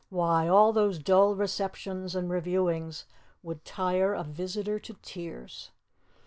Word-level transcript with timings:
"Why, 0.09 0.47
all 0.47 0.73
those 0.73 0.97
dull 0.97 1.35
receptions 1.35 2.15
and 2.15 2.27
reviewings 2.27 3.05
would 3.43 3.63
tire 3.63 4.15
a 4.15 4.23
visitor 4.23 4.79
to 4.79 4.95
tears." 5.03 5.69